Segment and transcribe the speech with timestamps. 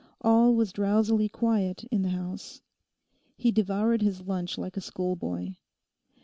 [0.21, 2.63] All was drowsily quiet in the house.
[3.37, 5.57] He devoured his lunch like a schoolboy.